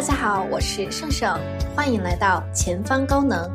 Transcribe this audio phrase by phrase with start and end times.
[0.00, 1.38] 大家好，我是盛盛，
[1.76, 3.46] 欢迎来到前方高能。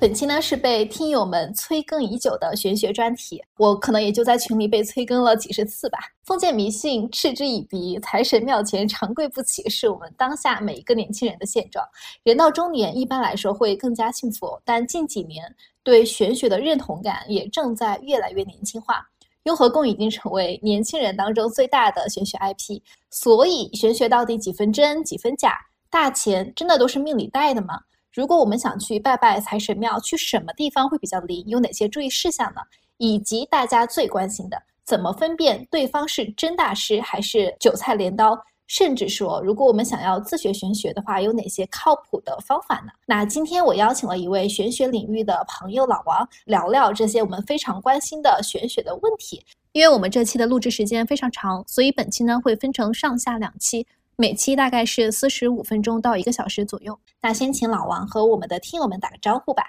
[0.00, 5.98] 本期呢是被听友们催更已久的玄学专题，我可能也就在群里被催更了几十次吧。
[6.24, 11.84] 封建迷信嗤之以鼻，财神庙前长跪不起，是我们当下每一个年轻人的现状。
[12.22, 15.44] 人到中年，一般来说会更加幸福，但近几年
[15.82, 19.06] 对玄学的认同感也正在越来越年轻化。
[19.44, 22.80] 雍和宫已经成为年轻人当中最大的玄学 IP，
[23.10, 25.58] 所以玄学到底几分真几分假？
[25.90, 27.80] 大钱真的都是命里带的吗？
[28.12, 31.44] 如果我们想去拜拜财神庙，去什么地方会比较灵？
[31.46, 32.60] 有哪些注意事项呢？
[32.96, 38.42] 以及大家最关心的，怎么分辨对方是真大师还是韭菜镰刀？
[38.66, 42.92] 甚至说，如果我们想要自学玄学的话，有哪些靠谱的方法呢？
[43.06, 49.44] 那今天我邀请了一位玄学领域的朋友老王，聊聊这些我们非常关心的玄学的问题。
[49.72, 53.86] 因为我们这期的录制时间非常长，所以本期呢会分成上下两期。
[54.16, 56.96] 每期大概是四十五分钟到一个小时左右。
[57.20, 59.64] 那先请老王和我们的听友们打个招呼吧。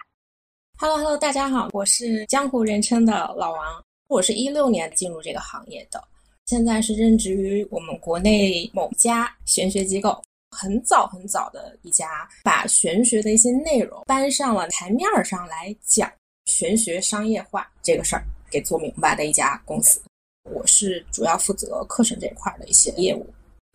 [0.78, 3.84] Hello Hello，大家好，我是江湖人称的老王。
[4.08, 6.04] 我是一六年进入这个行业的，
[6.46, 10.22] 现在是任职于我们国内某家玄学机构。
[10.52, 16.10] 很早很早的一家，把玄学的一些内容搬上了台面上来讲
[16.46, 20.00] 玄学商业化这个事儿，给做明白的一家公司。
[20.50, 23.26] 我是主要负责课程这一块的一些业务。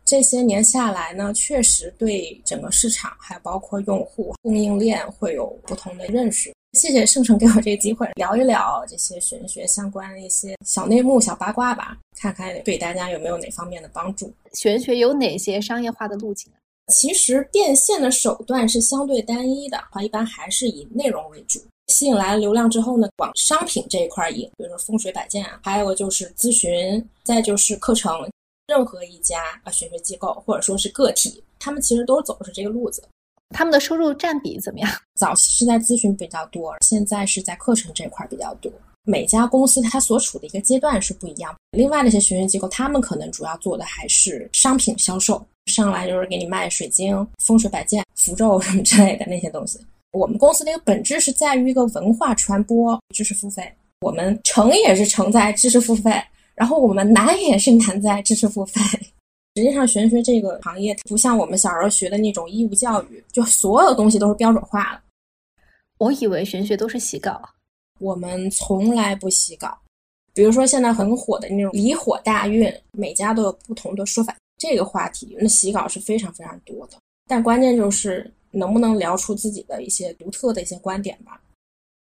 [0.06, 6.54] 这些年下来呢，确实对整个市场，还包括用户、供应链会有不同的认识。
[6.72, 14.32] 谢谢圣城给我这个机会，聊一聊这些玄学相关的一些小内幕、小八卦吧，看看对大家有没有哪方面的帮助。
[14.52, 16.48] 玄学有哪些商业化的路径？
[16.92, 21.60] 其实变现的手段是相对单一的，话一般还是以内容为主。
[21.88, 28.12] 吸引来了流量之后呢，往商品这一块引，比如说风水摆件啊，还有就是咨询，再就是课程。
[28.68, 33.02] 任何一家啊玄学机构或者说是个体，他们其实都走的是这个路子。
[33.50, 34.90] 他们的收入占比怎么样？
[35.14, 38.70] 早期是在咨询比较多，现在是在课程这块比较多。
[39.04, 41.54] 每家公司它所处的一个阶段是不一样。
[41.72, 49.80] 另外那些玄学机构，他们可能主要做的还是商品销售，上来就是给你卖水晶、风水摆件、符咒什么之类的那些东西。
[50.12, 53.72] 我们公司的一个本质是在于一个文化传播、知识付费。
[54.00, 56.12] 我们成也是成在知识付费。
[56.54, 58.80] 然后我们难也是难在知识付费。
[59.60, 65.00] 实际上，玄学这个行业不像我们小时候学的那种义务教育，就所有东西都是标准化的。
[65.98, 67.46] 我以为玄学都是洗稿，
[67.98, 69.76] 我们从来不洗稿。
[70.32, 74.34] 比如说现在很火的那种离火大运，每家都有不同的说法。
[74.56, 76.96] 这个话题，那洗稿是非常非常多的。
[77.28, 81.38] 但关键就是能不能聊出自己的一些独特的一些观点吧。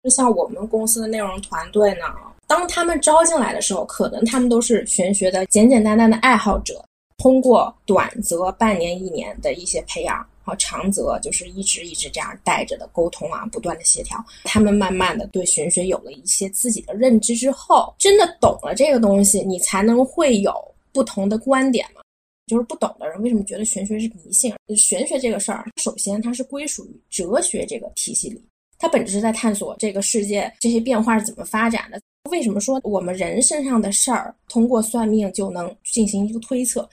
[0.02, 2.06] 就像我们公司的内容团队呢。
[2.48, 6.84] 当他们招进来的时候，可能他们都是玄学的简简单单的爱好者。
[7.20, 20.52] 通过短则半年、一年的一些培养，和长则就是一直一直这样带着的沟通啊，不断的协调，他们慢慢的对玄学有了一些自己的认知之后，真的懂了这个东西，你才能会有
[20.92, 22.02] 不同的观点嘛。
[22.48, 24.52] 就是不懂的人为什么觉得玄学是迷信？
[24.76, 28.44] 玄学这个事儿，首先它是归属于哲学这个体系里，
[28.80, 32.02] 它本质是在探索这个世界这些变化是怎么发展的。
[32.32, 36.90] 为什么说我们人身上的事儿通过算命就能进行一个推测？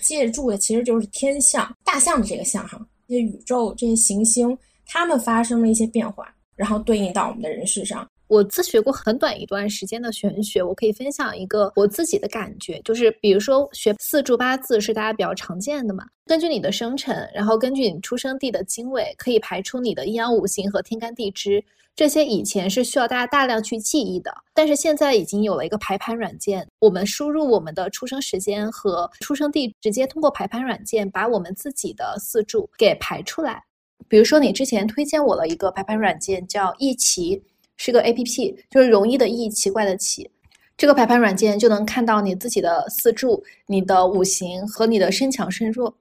[0.00, 4.56] 借助的其实就是天象、大象的这个象哈，这些宇宙、这些行星，
[4.86, 8.08] 它们发生了一些变化，然后对应到我们的人世上。
[8.30, 21.60] 我自学过很短一段时间的玄学，我可以分享一个我自己的感觉，就是比如说学四柱八字是大家比较常见的嘛，根据你的生辰，然后根据你出生地的经纬，可以排出你的阴阳五行和天干地支。
[21.96, 33.64] 这些以前是需要大家大量去记忆的，但是现在已经有了一个排盘软件，我们输入我们的出生时间和出生地，直接通过排盘软件把我们自己的四柱给排出来。
[34.08, 37.42] 比如说，你之前推荐我了一个排盘软件，叫易奇，
[37.82, 40.30] 是个 A P P，就是容易的易，奇怪的奇。
[40.76, 45.96] 这个排盘软件就能看到你自己的四柱、你的五行和你的身强身弱。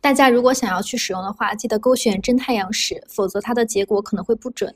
[0.00, 4.74] 大家如果想要去使用的话，记得勾选真太阳时，否则它的结果可能会不准。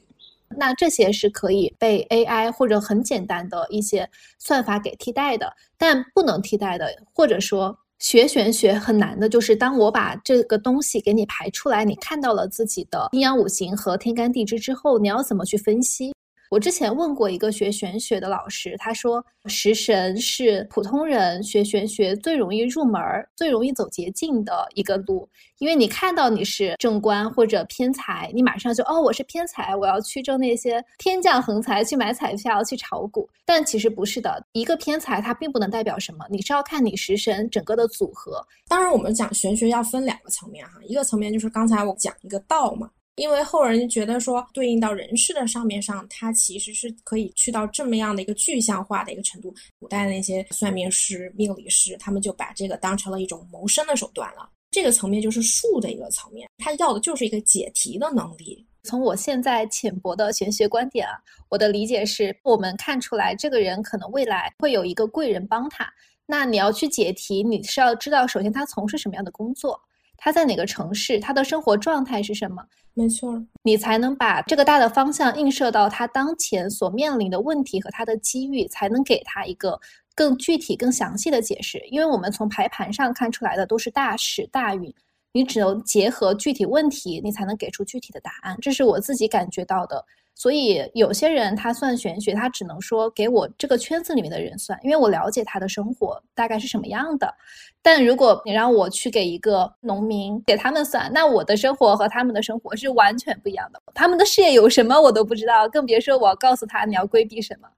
[0.54, 4.06] 那这些是可以被 AI 或者很简单的一些
[4.38, 16.12] 算法给替代的，但不能替代的，或者说学玄学很难的，就是当我把这个东西给你排出来，你看到了自己的阴阳五行和天干地支之后，你要怎么去分析？
[16.52, 23.00] 我之前问过一个学玄学的老师，他说食神是普通人学玄学最容易入门、
[23.34, 25.26] 最容易走捷径的一个路，
[25.60, 33.26] 因为你看到你是正官或者偏财，你马上就哦，我是偏财，我要去挣那些天降横财，去买彩票，去炒股。
[33.46, 38.46] 但其实不是的，一个偏财它并不能代表什么，你是要看你食神整个的组合。
[38.68, 42.90] 当然，我们讲玄学要分两个层面哈，一个层面就是刚才我讲一个道嘛。
[43.16, 49.54] 因为后人觉得说，对应到人事的上面上，它其实是可以去到这么样的一个具象化的一个程度。
[49.78, 54.48] 古代那些算命师、命理师，他们就把这个当成了一种谋生的手段了。
[54.70, 58.66] 这个层面就是术的一个层面，他要的就是一个解题的能力。
[58.84, 61.12] 从我现在浅薄的玄学观点啊，
[61.50, 65.86] 我的理解是，我们看出来这个人可能未来会有一个贵人帮他。
[66.24, 69.78] 那你要去解题，你是要知道，首先他从事什么样的工作。
[70.24, 71.18] 他在哪个城市？
[71.18, 72.62] 他的生活状态是什么？
[72.94, 79.80] 没错，你才能把这个大的方向映射到他当前所面临的问题和他的机遇，才能给他一个
[80.14, 81.80] 更具体、更详细的解释。
[81.90, 84.94] 因为我们从排盘上看出来的都是大势大运，
[85.32, 88.56] 你只能结合具体问题，你才能给出具体的答案。
[88.62, 90.04] 这是我自己感觉到的。
[90.34, 97.32] 所以有些人他算玄学，他只能说给我这个圈子里面的人算，因为我了解他的生活大概是什么样的。
[97.80, 103.80] 但如果你让我去给一个农民给他们算，那我的生活和他们的生活是完全不一样的。
[103.94, 107.68] 他们的事业有什么我都不知道，更别说我要告诉他你要规避什么。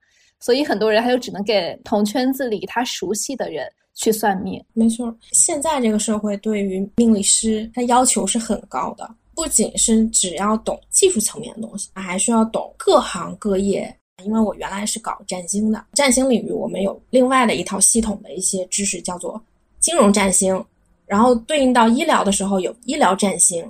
[0.41, 4.63] 所以很多人他就只能给同圈子里他熟悉的人去算命。
[4.75, 9.11] 没错，现在这个社会对于命理师他要求是很高的。
[9.35, 13.95] 不仅是只要懂技术层面的东西，还需要懂各行各业。
[14.25, 19.43] 因为我原来是搞占星的，占星领域我们有另外的一套系统的一些知识，叫做
[19.81, 20.65] 金融占星。
[21.05, 23.69] 然后对应到医疗的时候，有医疗占星。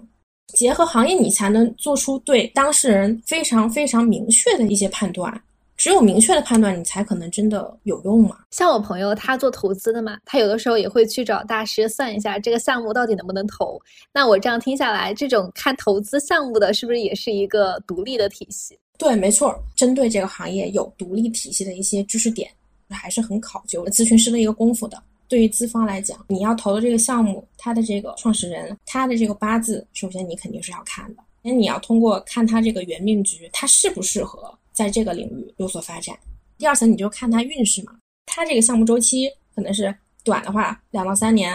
[0.55, 5.43] 结合行业，你才能做出对当事人非常非常明确的一些判断。
[5.77, 8.39] 只有明确的判断，你才可能真的有用嘛。
[8.51, 13.81] 像我朋友，他做投资的嘛，他有的时候也会去找大师算一下这个项目到底能不能投。
[14.13, 18.79] 那我这样听下来，这种看投资项目的是不是也是一个独立的体系？
[18.97, 22.49] 对，没错，针对这个行业有独立体系的一些知识点，
[22.91, 25.03] 还是很考究咨询师的一个功夫的。
[25.27, 31.23] 对于资方来讲，你要投的这个项目，他的这个创始人，他的这个八字，首先你肯定是要看的。
[31.43, 34.57] 那你要通过看他这个原命局，他适不适合。
[34.75, 36.15] 在这个领域有所发展。
[36.59, 37.95] 第二层，你就看它运势嘛，
[38.27, 41.55] 它这个项目周期可能是短的话两到三年，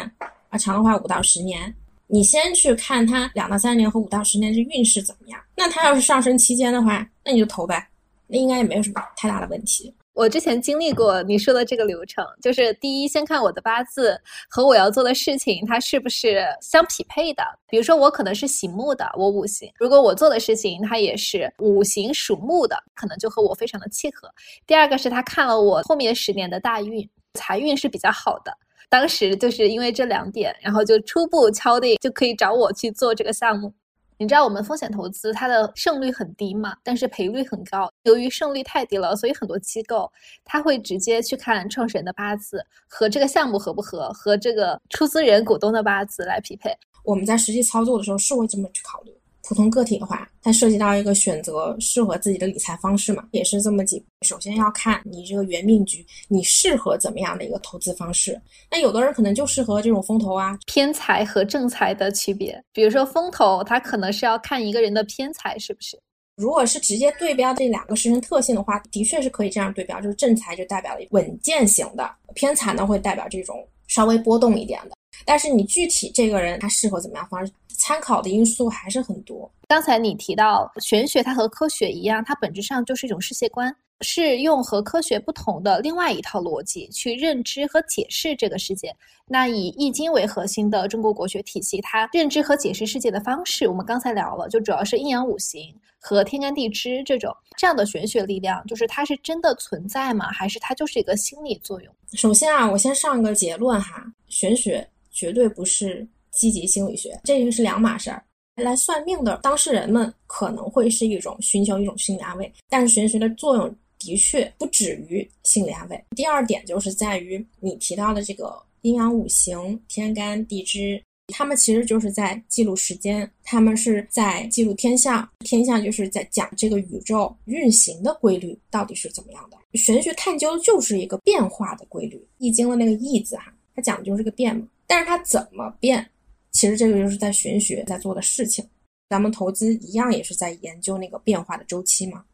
[0.49, 1.71] 啊长的话五到十年。
[2.07, 5.39] 你先去看它两到三年和五到十年这运势怎么样。
[5.55, 7.87] 那它要是上升期间的话，那你就投呗，
[8.25, 9.93] 那应该也没有什么太大的问题。
[10.19, 14.19] 我之前经历过你说的这个流程，就是第一先看我的八字
[14.49, 17.41] 和我要做的事情，它是不是相匹配的。
[17.69, 24.29] 比如说我可能是喜木的，我五行，如果我做的事情它也是五行属木的，可能就和我非常的契合。
[24.67, 28.51] 第二个是他看了我后面十年的大运，财运是比较好的，
[28.89, 33.73] 当时就是因为这两点，然后就初步敲定就可以找我去做这个项目。
[34.21, 37.89] 你知道我们风险投资它的胜率很低嘛，但是赔率很高。
[38.03, 40.11] 由于胜率太低了，所以很多机构
[40.43, 46.69] 他会直接去看创始人的八字和这个项目合不合，和这个出资人股东的八字来匹配。
[47.05, 49.18] 我们在实际操作的时候是会这么去考虑。
[49.49, 54.05] 普通个体的话，它涉及到一个选择适合自己的理财方式嘛，也是这么几。
[54.21, 58.39] 首先要看你这个原命局，你适合怎么样的一个投资方式。
[58.69, 62.63] 那有的人可能就适合这种风投啊，偏财和正财的区别。
[62.71, 65.99] 比如说风投，它可能是要看一个人的偏财是不是。
[66.35, 74.91] 如果是直接对标这两个时辰特性的话，的确是可以这样对标，就是正财就代表了稳健型的，偏财呢会代表这种稍微波动一点的。
[75.25, 77.51] 但是你具体这个人他适合怎么样方式？
[77.81, 79.49] 参考的因素还是很多。
[79.69, 88.93] 刚才你提到玄学，它和科学一样，它本质上就是一种世界观，是用和科学不同的另外一套逻辑去认知和解释这个世界。
[89.25, 100.29] 那以易经为核心的中国国学体系，它认知和解释世界的方式，我们刚才聊了，就主要是阴阳五行和天干地支这种这样的玄学力量，就是它是真的存在吗？
[100.33, 101.95] 还是它就是一个心理作用？
[102.11, 104.85] 首先啊，我先上个结论哈，玄学
[105.19, 106.07] 绝对不是。
[106.31, 108.23] 积极心理学，这个是两码事儿。
[108.55, 116.01] 来算命的当事人们可能会是一种寻求一种心理安慰，但是玄学的作用的确不止于心理安慰。
[116.15, 121.01] 第二点就是在于你提到的这个阴阳五行、天干地支，
[121.33, 129.57] 他们其实就是在记录时间，他们是在记录天象，天象就是在讲这个宇宙运行的规律到底是怎么样的。
[129.73, 136.09] 玄学探究就是一个变化的规律，易经的那个易字哈，它讲的就是个变嘛，但是它怎么变？
[136.51, 138.67] 其实这个就是在玄学在做的事情，
[139.07, 142.25] 咱们投资一样也是在研究那个变化的周期嘛。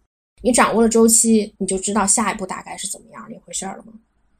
[0.42, 3.92] 你掌握了周期，你就知道下一步大概是怎么样一回事儿了吗？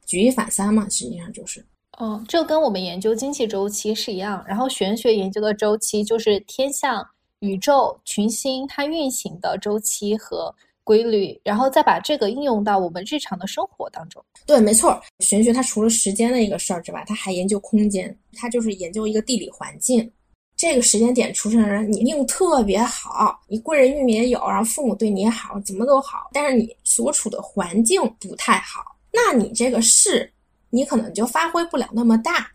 [0.06, 1.62] 举一反三嘛，实际上就是。
[1.98, 4.42] 嗯，这跟我们研究经济周期是一样。
[4.48, 7.06] 然后玄学研究的周期就是天象、
[7.40, 10.54] 宇宙、群星它运行的周期和
[10.86, 14.24] 规律，然后再把这个应用到我们日常的生活当中。
[14.46, 15.02] 对，没错。
[15.18, 20.08] 玄学它除了时间的一个事儿之外，它还研究空间，它就是研究一个地理环境。
[20.56, 26.30] 这个时间点出生的人，你命特别好，你贵人运也有，然后父母对你也好，怎么都好。
[26.32, 28.80] 但是你所处的环境不太好，
[29.12, 30.32] 那你这个事，
[30.70, 32.48] 你可能就发挥不了那么大。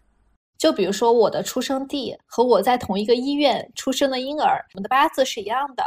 [0.57, 5.83] 就比如说我的出生地和我在同一个医院出生的婴儿，我们的八字是一样的，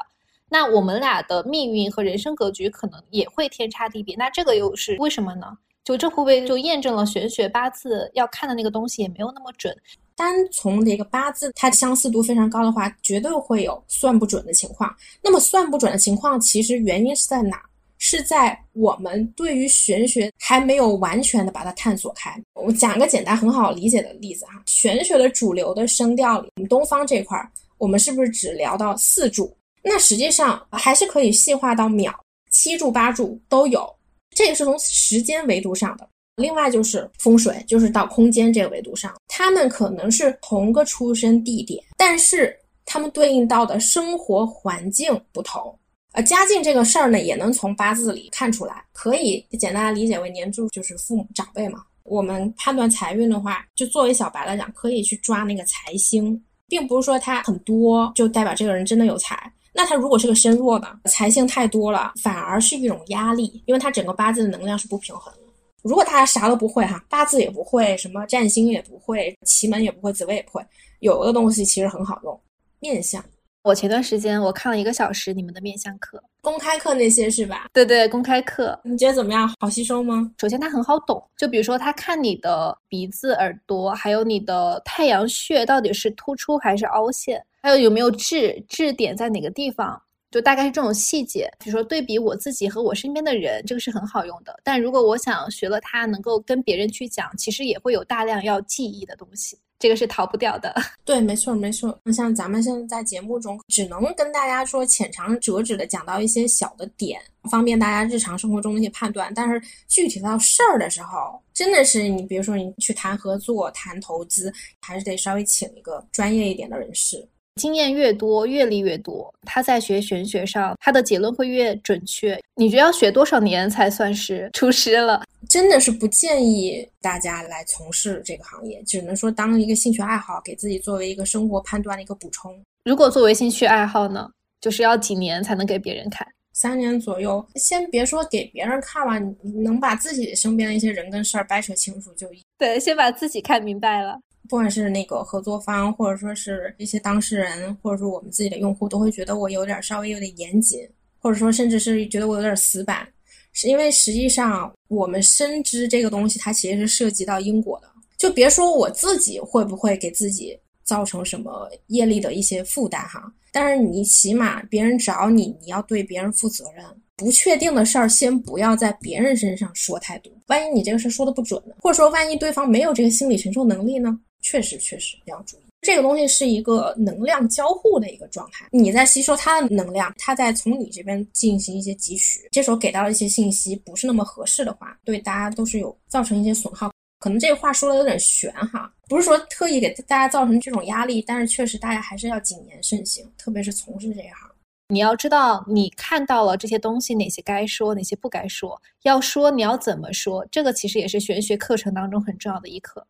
[0.54, 4.14] 那我们俩的命运和人生格局可能也会天差地别。
[4.14, 5.46] 那这个又是为什么呢？
[5.82, 9.76] 就这会不会就验证了玄学八字要看的那个东西也没有那么准？
[10.14, 14.94] 单从这个八字，它相似度非常高的话，绝对会有算不准的情况。
[15.20, 17.60] 那么算不准的情况，其实原因是在哪？
[17.98, 22.40] 是在我们对于玄学还没有完全的把它探索开。
[22.54, 29.52] 我讲个简单很好理解的例子哈，玄学的主流的声调里，我们东方这块儿，我们是不是只聊到四柱？
[29.84, 32.12] 那实际上还是可以细化到秒、
[32.50, 33.88] 七柱、八柱都有。
[34.34, 36.08] 这个是从时间维度上的。
[36.36, 45.78] 另外就是风水，就是到空间这个维度上，他们可能是同个出生地点，但是他们对应到的生活环境不同。
[46.12, 51.84] 呃，家境这个事儿呢，也能从八字里看出来，可以简单的理解为年柱就是父母长辈嘛。
[52.02, 59.52] 我们判断财运的话，就作为小白来讲，可以去抓那个财星，并不是说他很多就代表这个人真的有财。
[59.74, 65.34] 那他如果是个身弱的，财星太多了，反而是一种压力，因为他整个八字的能量是不平衡。
[65.82, 70.64] 如果大家啥都不会哈，八字也不会，什么占星也不会，奇门也不会，紫微也不会，
[71.00, 72.40] 有的东西其实很好用，
[72.78, 73.22] 面相。
[73.64, 77.66] 我前段时间我看了一个小时你们的面相课，公开课那些是吧？
[77.72, 79.50] 对对，公开课，你觉得怎么样？
[79.58, 80.30] 好吸收吗？
[80.38, 89.98] 首先它很好懂，就比如说他看你的鼻子、耳朵，还有你的太阳穴到底是突出还是凹陷，还有有没有痣，痣点在哪个地方。
[90.30, 94.54] 就大概是这种细节，比如说对比我自己和我身边的人，这个是很好用的。
[94.62, 100.74] 但如果我想学了它，能够跟别人去讲，其实也会有大量要记忆的东西，这个是逃不掉的。
[101.06, 101.98] 对，没错，没错。
[102.12, 107.18] 像咱们现在在节目中，只能跟大家说浅尝辄止的讲到一些小的点，
[107.48, 109.32] 方便大家日常生活中的一些判断。
[109.32, 117.24] 但是具体到事儿的时候，真的是你，比如说你去谈合作、谈投资，还是得稍微请一个专业一点的人士。
[117.56, 122.38] 经验越多，阅历越多，他在学玄学上，他的结论会越准确。
[122.56, 125.22] 你觉得要学多少年才算是出师了？
[125.48, 132.52] 真的是不建议大家来从事这个行业，只能说当一个兴趣爱好，给自己作为一个生活判断的一个补充。
[132.84, 134.28] 如果作为兴趣爱好呢，
[134.60, 136.26] 就是要几年才能给别人看？
[136.54, 137.44] 三年左右。
[137.54, 142.28] 先别说给别人看吧，你能把自己身边的一些人跟事儿掰扯清楚就。
[142.58, 144.18] 对，先把自己看明白了。
[144.54, 153.04] 不管是那个合作方，或者说是一些当事人，或者说我们自己的用户，都会觉得我有点稍微有点严谨，或者说甚至是觉得我有点死板，
[153.52, 157.88] 是因为实际上我们深知这个东西它其实是涉及到因果的。
[158.16, 166.84] 就别说我自己会不会给自己造成什么业力的一些负担哈，但是你起码别人找你，你要对别人负责任。
[167.16, 171.74] 不确定的事儿，先不要在别人身上说太多，万一你这个事说的不准呢？
[171.80, 174.16] 或者说万一对方没有这个心理承受能力呢？
[174.44, 186.92] 确实，确实要注意，这个东西是一个能量交互的一个状态，你在吸收他的能量，他在从你这边进行一些汲取，这时候给到的一些信息不是那么合适的话，对大家都是有造成一些损耗。
[187.20, 194.50] 可能这个话说的有点悬哈，不是说特意给大家造成这种压力，但是确实大家还是要谨言慎行，特别是从事这一行，
[194.88, 203.06] 你要知道你看到了这些东西，哪些该说，哪些不该说，要说你要怎么说，这个其实也是玄学课程当中很重要的一课。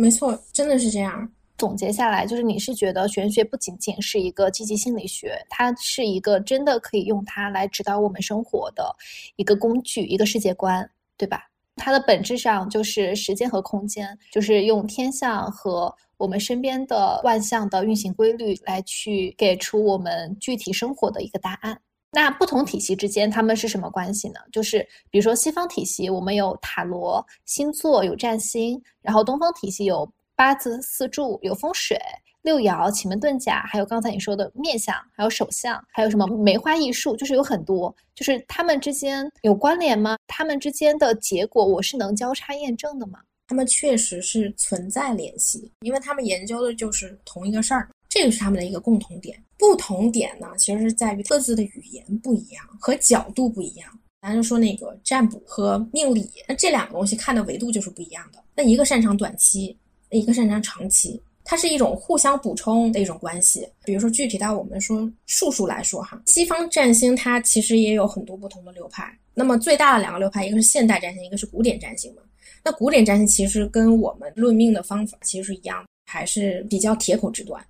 [0.00, 1.28] 没错，真的是这样。
[1.56, 8.94] 总结下来，就是你是觉得玄学不仅仅是一个积极心理学，它是一个真的可以用它来指导我们生活的
[9.34, 11.50] 一个工具，一个世界观，对吧？
[11.74, 21.80] 它的本质上就是时间和空间，就是用天象和我们身边的万象的运行规律来去给出我们具体生活的一个答案。
[22.10, 24.40] 那不同体系之间，他们是什么关系呢？
[24.50, 32.00] 就是比如说西方体系，我们有塔罗、星座、有占星；然后东方体系有八字、四柱、有风水、
[32.42, 37.94] 六爻、奇门遁甲，还有刚才你说的面相，还有手相，还有什么梅花易数，就是有很多。
[38.14, 40.16] 就是他们之间有关联吗？
[40.26, 43.20] 他们之间的结果，我是能交叉验证的吗？
[43.48, 47.88] 他们确实是存在联系，因为他们研究的就是同一个事儿。
[48.18, 49.40] 这个是他们的一个共同点。
[49.56, 53.88] 不同点呢，其实是在于各自的语言不一样和角度不一样。
[54.20, 58.42] 咱就说那个占卜和命理，那这两个东西看的维度就是不一样的。
[58.56, 59.76] 那一个擅长短期，
[60.10, 63.68] 一个擅长长期，它是一种互相补充的一种关系。
[63.84, 69.16] 比如说具体到我们说术数来说哈，西方占星它其实也有很多不同的流派。
[69.32, 72.22] 那么最大的两个流派，一个是现代占星，一个是古典占星嘛。
[72.64, 77.64] 那古典占星其实跟我们论命的方法其实是一样，还是比较铁口直断。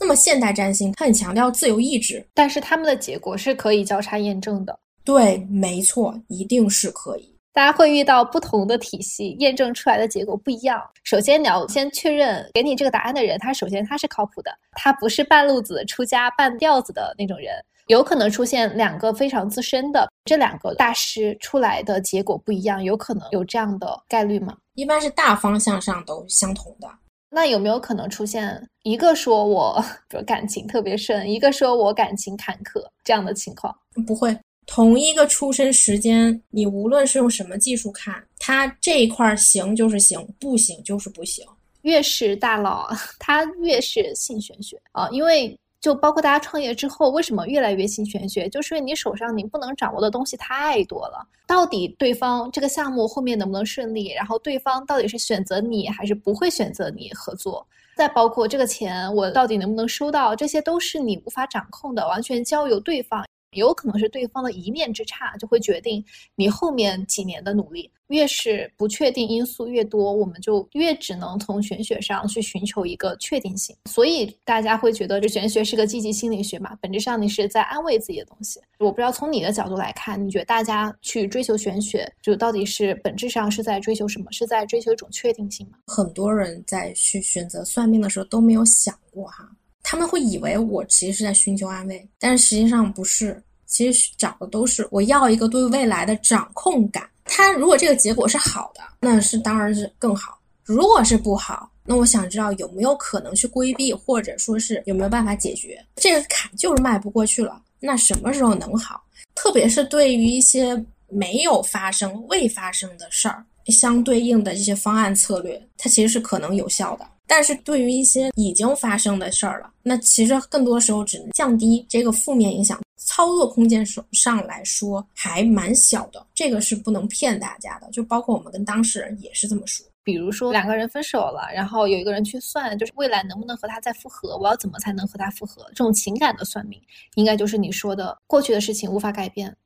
[0.00, 4.76] 那么现代占星它很强调自由意志，但是他们的结果是可以交叉验证的。
[5.04, 7.36] 对，没错，一定是可以。
[7.52, 10.80] 大家会遇到不同的体系，验证出来的结果不一样。
[11.04, 17.54] 首先，你要先确认给你这个答案的人，他首先他是靠谱的，他不是半路子出家半吊子的那种人。
[17.88, 24.56] 有可能出现两个非常资深的这两个大师出来的结果不一样，有可能有这样的概率吗？
[24.74, 26.88] 一般是大方向上都相同的。
[27.30, 29.84] 那有没有可能出现一个说我
[30.26, 33.74] 感情特别深，一个说我感情坎坷这样的情况？
[34.06, 34.36] 不会。
[34.66, 41.44] 同一个出生时间，你无论是用什么技术看，他这一块行就是行，不行就是不行。
[41.82, 48.48] 越是大佬， 他越是信玄学啊，因为就包括大家创业之后，为什么越来越信玄学？
[48.48, 51.26] 就是因为你手上你不能掌握的东西太多了。
[51.46, 54.12] 到底对方这个项目后面能不能顺利？
[54.12, 57.66] 然后对方到底是选择你还是不会选择你合作？
[57.96, 60.36] 再包括这个钱我到底能不能收到？
[60.36, 63.24] 这些都是你无法掌控的，完全交由对方。
[63.56, 66.04] 有可能是对方的一念之差，就会决定
[66.36, 67.90] 你后面几年的努力。
[68.10, 73.74] 越是不确定因素越多，我们就越只能从玄学上去寻求一个确定性。
[73.88, 76.76] 所以大家会觉得这玄学是个积极心理学嘛？
[76.80, 78.60] 本质上你是在安慰自己的东西。
[78.78, 84.30] 我不知道从你的角度来看，你觉得大家去追求玄学，就到底是本质上是在追求什么？
[84.32, 85.78] 是在追求一种确定性吗？
[85.86, 89.48] 很多人在去选择算命的时候都没有想过哈。
[89.82, 93.42] 他们会以为我其实是在寻求安慰，但是实际上不是。
[93.66, 97.08] 其实找的都是我要一个对未来的掌控感。
[97.32, 100.32] 他如果这个结果是好的，那是当然是更好；
[100.64, 107.62] 如果是不好，那我想知道有没有可能去规避，或者说是有没有办法解决这个坎，就是迈不过去了。
[107.78, 109.00] 那什么时候能好？
[109.36, 117.06] 特别是对于一些没有发生、未发生的事儿，相对应的这些方案策略，它其实是可能有效的。
[117.32, 126.26] 但是对于一些已经发生的事儿了，那其实更多时候只能降低这个负面影响，操作空间上来说还蛮小的。
[126.34, 129.86] 这个是不能骗大家的，就包括我们跟当事人也是这么说。
[130.02, 135.64] 比如说两个人分手了，然后有一个人去算，就是未来能不能和他再复合，我要怎么才能和他复合？
[135.68, 136.80] 这种情感的算命，
[137.14, 139.56] 应该就是你说的过去的事情无法改变，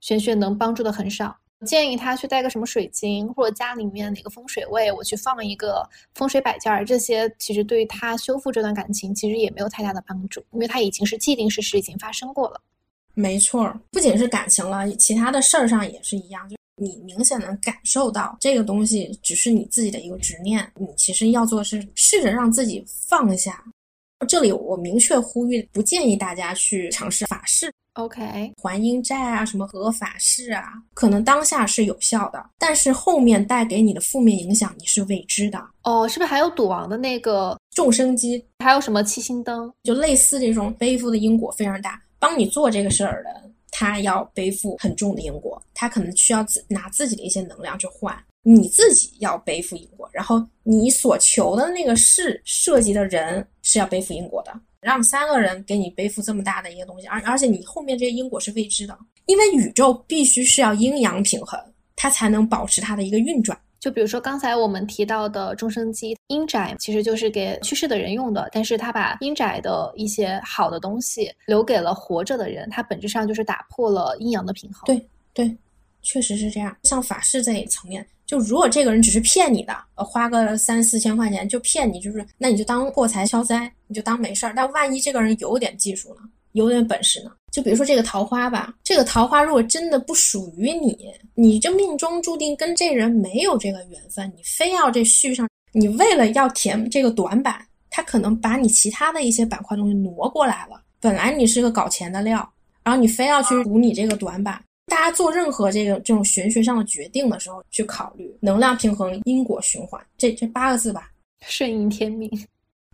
[0.00, 1.36] 玄学能帮助的很少。
[1.66, 6.84] 建议他去带个什么水晶，或者家里面哪个风水位，我去放一个风水摆件儿。
[6.84, 12.60] 这些其实对他修复这段感情，其实也没有太大的帮助，因为他已经是既定事实，已经发生过了。
[13.14, 16.48] 没错，不仅是感情了，其他的事儿上也是一样。
[16.48, 23.64] 就你明显能感受到这个东西只是你自己的一个执念，你其实要做是试着让自己放下。
[24.26, 27.72] 这里我明确呼吁，不建议大家去尝试法事。
[27.94, 35.60] OK，还阴债啊，什么合法事啊，可能当下是有效的，但是后面带给你的负面影响你是未知的。
[35.82, 38.44] 哦，是不是还有赌王的那个众生机？
[38.60, 39.72] 还有什么七星灯？
[39.82, 54.52] 就类似这种背负的因果非常大，帮你做这个事儿的，他要背负很重的因果，他可能需要自拿自己的一些能量去换，你自己要背负因果，然后你所求的那个事涉及的人是要背负因果的。
[54.80, 58.96] 让三个人给你背负这么大的一个东西，而而且你后面这些因果是未知的，
[59.26, 61.60] 因为宇宙必须是要阴阳平衡，
[61.96, 63.58] 它才能保持它的一个运转。
[63.80, 74.84] 就比如说刚才我们提到的众生机阴宅，其实就是给去世的人用的，但是他把阴宅的一些好的东西留给了活着的人，它本质上就是打破了阴阳的平衡。
[74.86, 75.56] 对对，
[76.02, 76.76] 确实是这样。
[76.84, 78.06] 像法事这一层面。
[78.28, 84.52] 就如果这个人只是骗你的，呃，花个三四千块钱就骗你，就是那你就当破财消灾，你就当没事儿。
[84.54, 86.20] 但万一这个人有点技术呢，
[86.52, 87.32] 有点本事呢？
[87.50, 100.82] 就比如说这个桃花吧，这个桃花如果真的不属于你，你这命中注定跟这人没有这个缘分，你非要这续上，你为了要填这个短板，他可能把你其他的一些板块东西挪过来了。
[101.00, 102.46] 本来你是个搞钱的料，
[102.84, 104.62] 然后你非要去补你这个短板。
[104.88, 111.10] 大家做任何这个这种玄学上的决定的时候，去考虑能量平衡、因果循环这这八个字吧，
[111.42, 112.30] 顺应天命，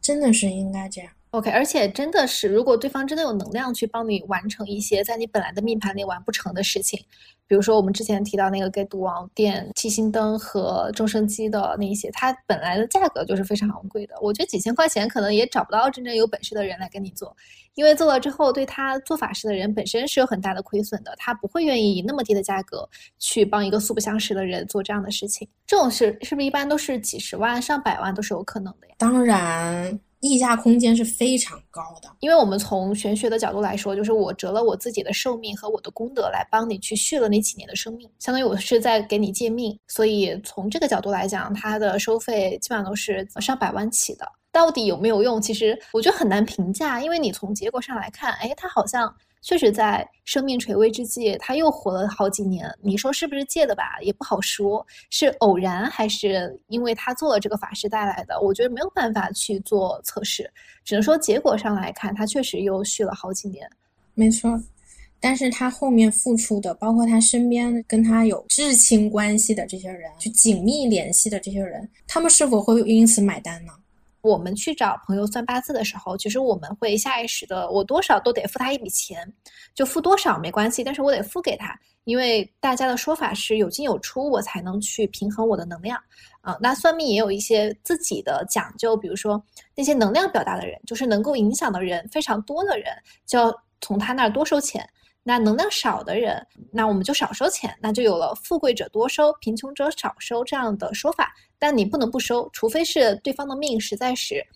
[0.00, 1.10] 真的是应该这样。
[1.34, 6.96] OK，而且真的是，如果对方真的有能量去帮你完成一些在你本来的命盘里完不成的事情，
[7.48, 14.14] 比如说我们之前提到那个给赌王垫七星灯和众生机的那些，它本来的价格就是非常昂贵的。
[14.20, 17.36] 我觉得几千块钱可能也找不到真正有本事的人来跟你做，
[17.74, 25.48] 因为做了之后对他做法事的人本身是有很大的亏损的，他不会愿意以那么低的价格去帮一个素不相识的人做这样的事情。
[25.66, 28.94] 这种事是不是一般都是几十万、上百万都是有可能的呀？
[28.98, 29.98] 当然。
[30.24, 44.26] 溢价空间是非常高的，因为我们从玄学的角度来说，就是我折了我自己的寿命和我的功德来帮你去续了那几年的生命，相当于我是在给你借命，所以从这个角度来讲，它的收费基本上都是上百万起的。
[44.50, 45.42] 到底有没有用？
[45.42, 49.14] 其实我觉得很难评价，因为你从结果上来看，哎，它好像。
[49.44, 52.66] 确实，在生命垂危之际，他又活了好几年。
[52.80, 53.98] 你说是不是借的吧？
[54.00, 58.40] 也不好说，是偶然还是因为他做了这个法事带来的？
[58.40, 60.50] 我觉得没有办法去做测试，
[60.82, 63.68] 只能说结果上来看，他确实又续了好几年。
[64.14, 64.58] 没错，
[65.20, 73.72] 但是他后面付出的，包括他身边跟他有至亲关系的这些人，就紧密联系的这些人，他们是否会因此买单呢？
[74.24, 79.30] 我们去找朋友算八字的时候，其实我们会下意识的，我多少都得付他一笔钱，
[79.74, 86.00] 就付多少没关系，但是我得付给他，因为大家的说法是有进有出，我才能去平衡我的能量
[86.40, 86.56] 啊。
[86.58, 89.42] 那算命也有一些自己的讲究，比如说
[89.74, 92.86] 那些能量表达的人，就是能够影响的人非常多的人，
[93.26, 94.88] 就要从他那儿多收钱。
[95.24, 101.34] 那能量少的人，那我们就少收钱，那就有了富贵者多收，贫穷者少收这样的说法。
[101.58, 104.46] 但你不能不收，除非是对方的命实在是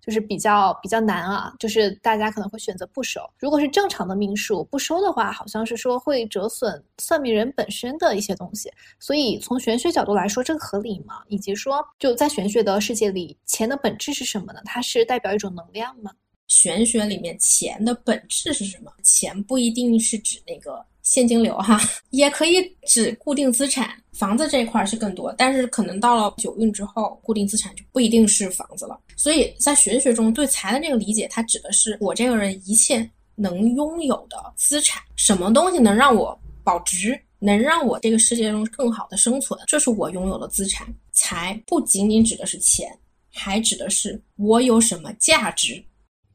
[0.00, 3.20] 就是比较比较难啊，就是大家可能会选择不收。
[3.38, 8.70] 如果是正常的命数，不收的话，好像是说会折损算命人本身的一些东西。
[9.00, 11.22] 所以从玄学角度来说，这个合理吗？
[11.28, 14.60] 以及说就在玄学的世界里，钱的本质是什么呢？
[14.64, 16.12] 它是代表一种能量吗？
[16.48, 18.92] 玄学里面钱的本质是什么？
[19.02, 21.80] 钱不一定是指那个现金流哈，
[22.10, 23.90] 也可以指固定资产。
[24.12, 29.00] 房子这一块是更多，但是可能到了九运之后，固定资产就不一定是房子了。
[29.16, 40.86] 所以在玄学中对财的这个理解，它指的是我这个人一切能拥有的资产，什么东西能让我保值，能让我这个世界中更好的生存，这是我拥有的资产。
[41.10, 42.88] 财不仅仅指的是钱，
[43.32, 45.82] 还指的是我有什么价值。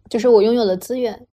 [0.09, 1.27] 就是我拥有的资源，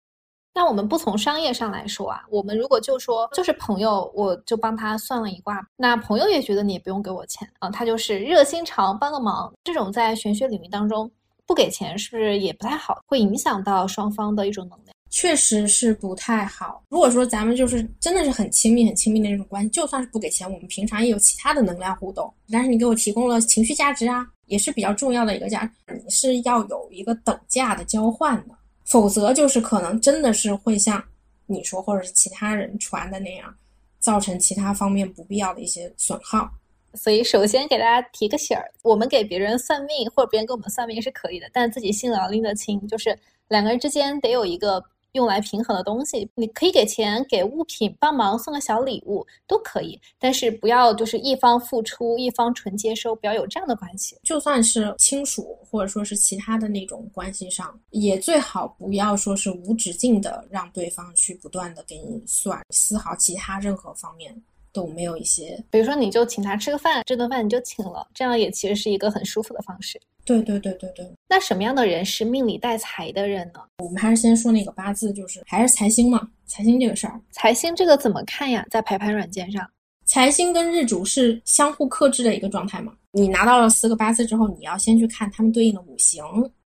[0.54, 11.10] 那我们不从商业上来说啊，我们如果就说就是朋友，我就帮他算了一卦，那朋友也觉得你也不用给我钱啊，他就是热心肠帮个忙，这种在玄学领域当中
[11.46, 14.94] 不给钱是不是也不太好，会影响到双方的一种能量？
[15.10, 16.82] 确实是不太好。
[16.88, 28.54] 如果说咱们就是真的是很亲密、很亲密的那种关系，就算是不给钱，我们平常也有其他的能量互动，但是你给我提供了情绪价值啊，也是比较重要的一个价值，你是要有一个等价的交换的。
[28.84, 31.02] 否则就是可能真的是会像
[31.46, 33.54] 你说或者是其他人传的那样，
[33.98, 36.50] 造成其他方面不必要的一些损耗。
[36.94, 43.18] 所以首先给大家提个醒儿：我们给别人算命或者别人给我们算命是可以的，但自己心里要拎得清，就是
[43.48, 44.84] 两个人之间得有一个。
[45.14, 54.16] 用来平衡的东西，你可以给钱、给物品帮忙、送个小礼物都可以，但是不要就是一方付出一方纯接收，不要有这样的关系。
[54.24, 64.42] 就算是亲属或者说是其他的那种关系上，也最好不要说是无止境的让对方去不断的给你算，丝毫其他任何方面
[64.74, 65.58] 都没有一些。
[65.70, 69.98] 比如说，你就请他吃个饭，这顿饭你就请了，这样也其实是一个很舒服的方式。
[70.26, 73.60] 对对对对对，那什么样的人是命里带财的人呢？
[73.78, 76.28] 我们还是先说那个八字，就是还是财星嘛。
[76.46, 78.66] 财星这个事儿，财星这个怎么看呀？
[78.70, 79.66] 在排盘软件上，
[80.06, 82.92] 财星跟日主是相互克制的一个状态嘛。
[83.12, 86.24] 你拿到了四个八字之后，你要先去看他们对应的五行。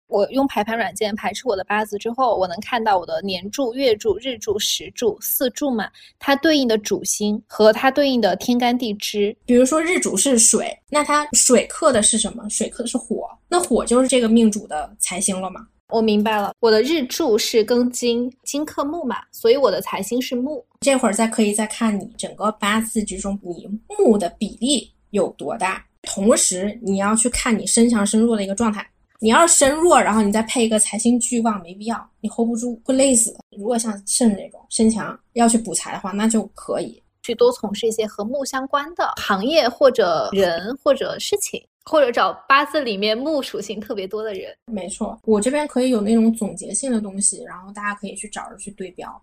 [0.09, 9.37] 我用排盘软件排出我的八字之后，我能看到我的年柱、月柱、日柱、时柱四柱嘛，它对应的主星和它对应的天干地支。
[9.45, 12.49] 比如说日主是水，那它水克的是什么？
[12.49, 15.67] 水克的是火，那火就是这个命主的财星了嘛？
[15.91, 20.63] 我明白了，我的日柱是庚金，金克木嘛，所以我的财星是木。
[20.81, 23.67] 这会儿再可以再看你整个八字之中，你
[23.99, 28.87] 木的比例有多大，同时你要去看你身强身弱的一个状态。
[29.21, 33.37] 你要是身弱，然后你再配一个财星巨旺，没必要，你 hold 不住，会累死。
[33.57, 44.57] 如果像肾这种身强要去补财的话，那就可以去多从事一些和木相关的行业或者人或者事情，或者找八字里面木属性特别多的人。
[44.67, 49.21] 没错，我这边可以有那种总结性的东西，然后大家可以去找着去对标。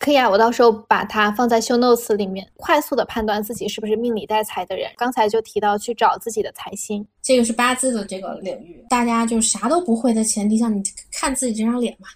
[0.00, 4.90] 可以啊，我到时候把它放在秀 notes 里面，快速的判断自己是不是命里带财的人。
[4.96, 10.82] 刚才就提到去找自己的财星，这个是八字的这个领域，大家就啥都不会的前提下，你
[11.12, 12.08] 看自己这张脸嘛。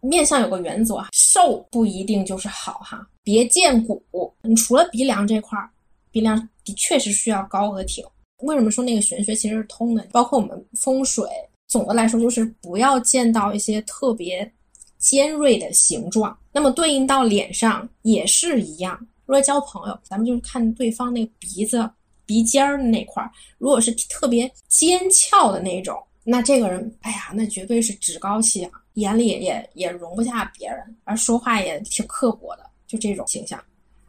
[0.00, 4.02] 面相有个原则，瘦不一定就是好哈，别见骨。
[4.42, 5.70] 你除了鼻梁这块儿，
[6.10, 8.04] 鼻梁的确是需要高和挺。
[8.42, 10.04] 为什么说那个玄学其实是通的？
[10.10, 11.24] 包括我们风水，
[11.68, 14.52] 总的来说就是不要见到一些特别。
[14.98, 18.98] 尖锐的形状，那么对应到脸上也是一样。
[19.24, 21.88] 如果交朋友，咱们就是看对方那个鼻子、
[22.26, 33.62] 鼻尖儿那块儿，如果是特别尖翘的那种，那这个人，哎呀，那绝对是趾高气扬，眼里也也容不下别人，而说话也挺刻薄的，就这种形象。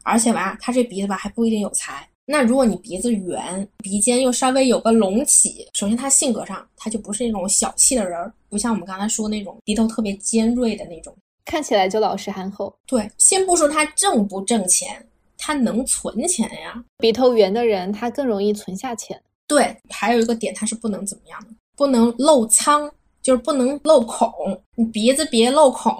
[0.04, 2.08] 而且吧，他这鼻子吧还不一定有才。
[2.32, 11.12] 那如果你鼻子圆，鼻尖又稍微有个隆起，首先他性格上他就不是那种小气的人，不像我们刚才说那种鼻头特别尖锐的那种，
[11.46, 12.72] 看起来就老实憨厚。
[12.86, 15.04] 对，先不说他挣不挣钱，
[15.39, 16.80] 他能存钱呀。
[17.00, 19.20] 鼻头圆的人他更容易存下钱。
[19.48, 22.88] 对，还有一个点他是不能怎么样的，不能漏仓，
[23.24, 24.32] 就是不能漏孔，
[24.76, 25.92] 你鼻子别漏孔。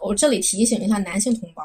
[0.00, 1.64] 我这里提醒一下男性同胞。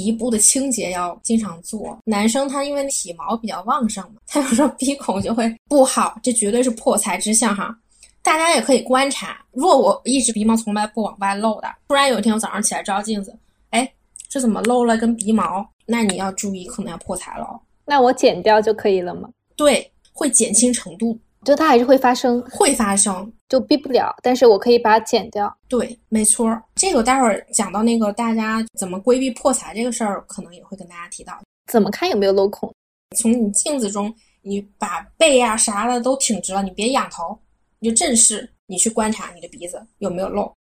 [0.00, 1.98] 鼻部的清洁要经常做。
[2.06, 7.76] 男生他因为体毛比较旺盛嘛，他有时候鼻孔就会不好，这绝对是破财之象哈。
[8.22, 13.36] 大家也可以观察，如果我一直鼻毛从来不往外露的，突然有一天我早上起来照镜子，
[13.70, 13.92] 哎，
[14.28, 15.68] 这怎么露了根鼻毛？
[15.84, 17.60] 那你要注意，可能要破财了。
[17.84, 19.28] 那我剪掉就可以了吗？
[19.54, 21.18] 对，会减轻程度。
[21.44, 24.14] 就它还是会发生，会发生，就避不了。
[24.22, 25.54] 但是我可以把它剪掉。
[25.68, 26.46] 对，没错。
[26.74, 31.38] 这个待会儿讲到那个大家怎么规避破财这个事儿，可能也会跟大家提到。
[31.66, 32.72] 怎么看有没有漏孔？
[33.16, 37.38] 从你镜子中，你把背呀啥的都挺直了，你别仰头，
[37.78, 40.52] 你就正视，你去观察你的鼻子有没有漏。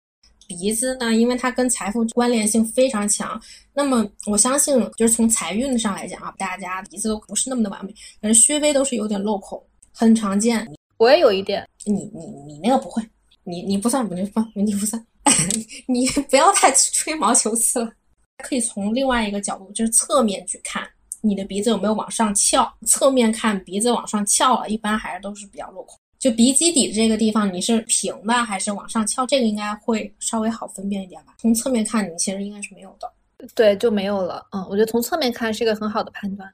[0.46, 3.38] 鼻子呢，因为它跟财富关联性非常强，
[3.74, 9.62] 那么我相信就是从财运上来讲啊，大家鼻子都不是那么的完美，但是稍微都是有点漏孔。
[9.98, 10.64] 很常见，
[10.96, 11.66] 我也有一点。
[11.84, 13.02] 你你你那个不会，
[13.42, 15.04] 你你不算，不不你不算，
[15.88, 17.92] 你不要太吹毛求疵了。
[18.44, 20.88] 可以从另外一个角度，就是侧面去看
[21.20, 22.72] 你的鼻子有没有往上翘。
[22.86, 25.98] 侧面看鼻子往上翘了，一般还是都是比较落空。
[26.20, 29.26] 就鼻基底这个地方，你是平的还是往上翘？
[29.26, 31.34] 这个应该会稍微好分辨一点吧。
[31.38, 33.12] 从侧面看，你其实应该是没有的。
[33.56, 34.46] 对，就没有了。
[34.52, 36.48] 嗯，我觉得从侧面看是一个很好的判断。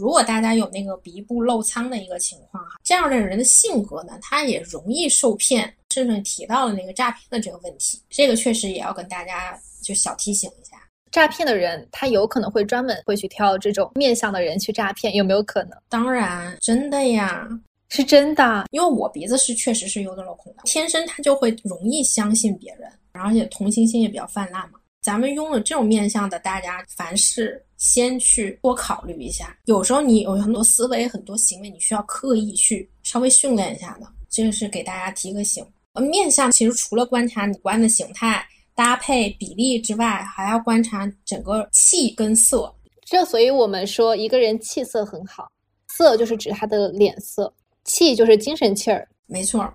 [0.00, 10.76] 如果大家有那个鼻部漏仓的一个情况哈，这样的人的性格呢，他也容易受骗，甚至提到了那个诈骗的这个问题，这个确实也要跟大家就小提醒一下，
[11.12, 15.78] 诈骗的人他有可能会专门会去挑这种面相的人去诈骗，有没有可能？
[15.88, 17.48] 当然，真的呀，
[17.88, 24.80] 是真的，因为我鼻子是确实是有点镂空的，天生他就会容易相信别人，而且同情心也比较泛滥嘛。
[25.02, 29.54] 咱们拥有这种面相的，大家凡事先去多考虑一下。
[29.66, 34.06] 有时候你有很多思维、很多行为，你需要刻意去稍微训练一下的。
[34.30, 35.62] 这个是给大家提个醒。
[35.92, 38.42] 呃，面相其实除了观察五官的形态、
[38.74, 42.74] 搭配比例之外，还要观察整个气跟色。
[43.04, 45.46] 这所以我们说一个人气色很好，
[45.88, 47.52] 色就是指他的脸色，
[47.84, 49.06] 气就是精神气儿。
[49.26, 49.70] 没错，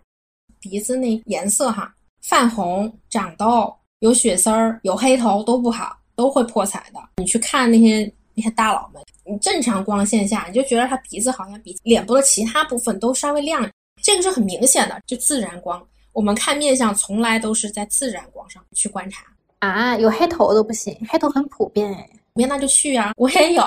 [0.60, 1.94] 鼻子那颜色哈，
[2.24, 3.72] 泛红、长痘。
[4.00, 7.00] 有血丝儿、有黑头都不好，都会破财的。
[7.16, 13.66] 你去看那些那些大佬们，你正常光线下，你就觉得他鼻子好像比脸部的其他部分都稍微亮，
[14.04, 15.82] 这个是很明显的，就自然光。
[16.12, 19.24] 我们看面相从来都是在自然光上去观察
[19.60, 23.64] 啊，有黑头都不行，黑头很普遍哎，别那就去啊， 我也有，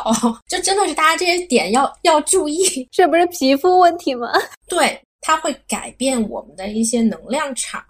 [0.46, 4.30] 就真的是大家这些点要要注意，这不是皮肤问题吗？
[4.68, 7.82] 对，它会改变我们的一些能量场。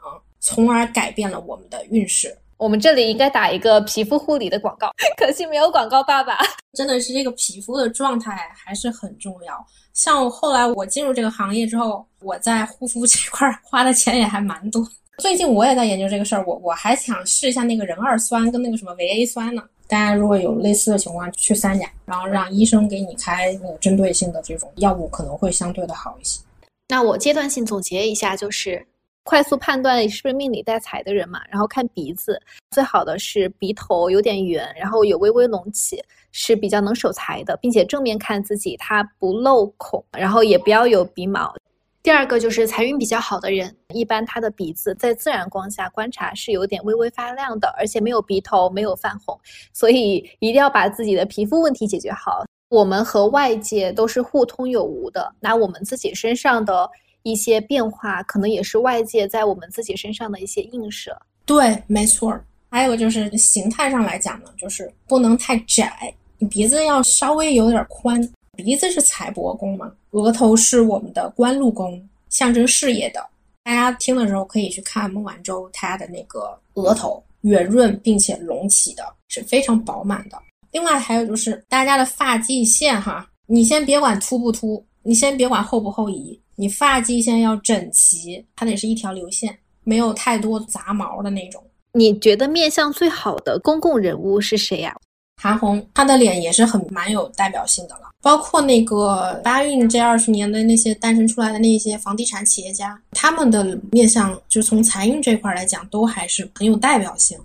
[0.44, 2.37] 从而改变了我们的运势。
[2.62, 6.38] 我们这里应该打一个皮肤护理的广告， 可惜没有广告爸爸。
[6.75, 9.53] 真的是这个皮肤的状态还是很重要。
[9.94, 14.87] 像后来我进入这个行业之后，我在护肤这块花的钱也还蛮多。
[15.18, 19.64] 最近我也在研究这个事儿，我我还想试一下那个壬二酸跟那个什么维 A 酸呢。
[19.88, 26.40] 大家如果有类似的情况，去三甲，然后让医生给你开那个针对性的这种药物，可能会相对的好一些。
[26.88, 28.87] 那我阶段性总结一下，就是。
[29.25, 41.55] 快速判断是不是命里带财的人嘛，然后看鼻子，最好的是鼻头有点圆，然后有微微隆起，是比较能守财的，并且正面看自己，它不露孔，然后也不要有鼻毛。
[42.03, 49.39] 第二个就是财运比较好的人，一般他的鼻子在自然光下观察是有点微微发亮的，而且没有鼻头，没有泛红，
[49.73, 52.45] 所以一定要把自己的皮肤问题解决好。
[52.69, 56.91] 我们和外界都是互通有无的，拿我们自己身上的。
[57.23, 61.17] 一些变化可能也是外界在我们自己身上的一些映射。
[61.45, 62.39] 对，没错。
[62.71, 68.27] 还有就是形态上来讲呢，就是不能太窄，你鼻子要稍微有点宽。
[68.57, 73.27] 鼻子是财帛宫嘛，额头是我们的官禄宫，象征事业的。
[73.63, 80.37] 大家听的时候可以去看孟晚舟她的那个额头，圆润并且隆起的，是非常饱满的。
[80.71, 91.61] 另外还有就是大家的发际线哈，你先别管秃不秃，你先别管后不后移，你发际线要整齐，它得是一条流线，没有太多杂毛的那种。
[91.92, 94.94] 你觉得面相最好的公共人物是谁呀？
[95.42, 98.11] 韩红，她的脸也是很蛮有代表性的了。
[98.22, 107.37] 包括那个八运这二十年的那些诞生出来的那些房地产企业家，他们的面相就从财运这块来讲，都还是很有代表性。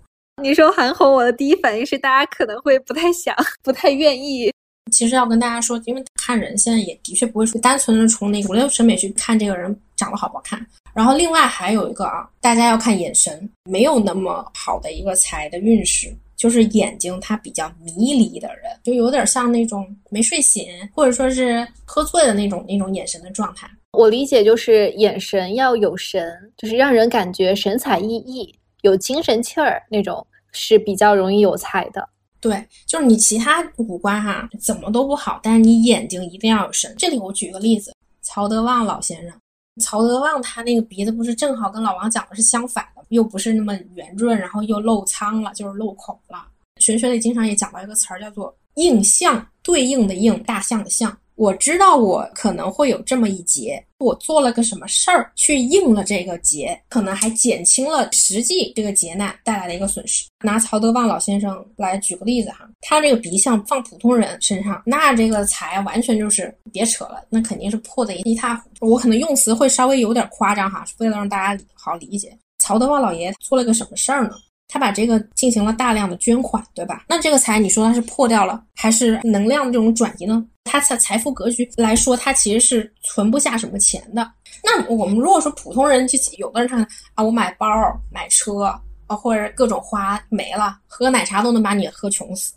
[0.43, 4.53] 你说韩红，我的第一反应是大家可能会不太想、不太愿意。
[4.91, 10.65] 其实要跟大家说，因为看人现在也的确不会说单纯的从那个五六审美去看这个人长得好不好看。
[10.93, 16.13] 然后另外还有一个啊，大家要看眼神，没有那么好的一个财的运势。
[16.35, 23.67] 就是眼睛它比较迷离的人，就有点像那种没睡醒或者说是喝醉的那种那种眼神的状态。
[23.93, 32.07] 我理解就是眼神要有神，就是让人感觉神采奕奕、有精神气儿那种，是比较容易有财的。
[32.39, 36.93] 对，就是你其他五官哈怎么都不好，但是你眼睛一定要有神。
[36.97, 39.33] 这里我举个例子，曹德旺老先生。
[39.81, 46.47] 曹德旺他那个鼻子不是正好跟老王讲的是相反的，又不是那么圆润，然后又漏苍了，就是漏孔了。
[46.79, 51.15] 玄学里经常也讲到一个词儿，叫做应象，对应的应，大象的象。
[51.37, 60.25] 我知道我可能会有这么一劫，我做了个什么事儿去应了这个劫，可能还减轻了实际这个劫难带来的一个损失。
[60.43, 68.89] 拿曹德旺老先生来举个例子哈，他这个鼻相放普通人身上，那这个财完全就是别扯了，那肯定是破的一塌糊涂。
[68.91, 72.35] 我可能用词会稍微有点夸张哈，为了让大家好理解。
[72.57, 74.31] 曹德旺老爷做了个什么事儿呢？
[74.67, 77.05] 他把这个进行了大量的捐款，对吧？
[77.07, 80.45] 那这个财，你说他是破掉了，还是能量的这种转移呢？
[80.65, 84.29] 他财财富格局来说，他其实是存不下什么钱的。
[84.63, 87.67] 那我们如果说普通人，就有的人看啊，我买包、
[88.11, 88.63] 买车
[89.07, 92.53] 啊，或者各种花没了，喝奶茶都能把你喝穷死。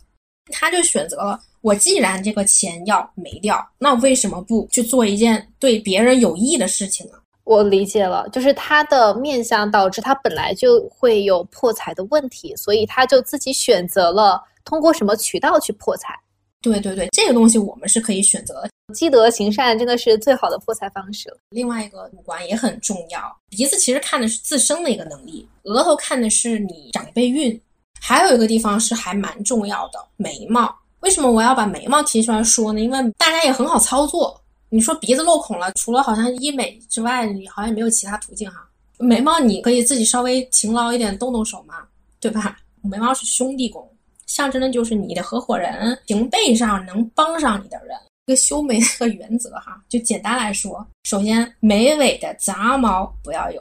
[0.52, 7.12] 他就选择了，我既然这个钱要没掉，那为什么不去做一件对别人有益的事情呢？
[7.50, 16.16] 我理解了，就是他的面相导致他本来就会有破财的问题，所以他就自己选择了通过什么渠道去破财。
[16.62, 18.70] 对对对，这个东西我们是可以选择的。
[18.94, 21.38] 积德行善真的是最好的破财方式了。
[21.50, 27.60] 另外一个五官也很重要，鼻子其实看的是自身的一个能力，额头看的是你长辈运，
[28.00, 30.72] 还有一个地方是还蛮重要的，眉毛。
[31.00, 32.80] 为什么我要把眉毛提出来说呢？
[32.80, 34.40] 因为大家也很好操作。
[34.72, 38.64] 你说鼻子漏孔了，除了好像医美之外，你好像也没有其他途径哈。
[38.98, 41.82] 眉毛你可以自己稍微勤劳一点，动动手嘛，
[42.20, 42.56] 对吧？
[42.82, 43.86] 眉毛是兄弟宫，
[44.26, 47.98] 象征的就是你的合伙人，平辈上能帮上你的人。
[48.26, 53.60] 一个修眉的原则哈，就简单来说，首先眉尾的杂毛不要有，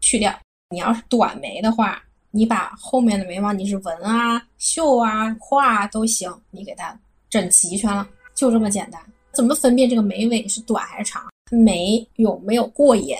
[0.00, 0.36] 去掉。
[0.70, 2.02] 你要是短眉的话，
[2.32, 6.98] 你把后面的眉毛你是纹啊、绣啊、画啊都行，你给它
[7.30, 9.00] 整齐全了，就这么简单。
[9.34, 11.22] 怎么分辨这个眉尾是短还是长？
[11.50, 13.18] 眉有没有过眼？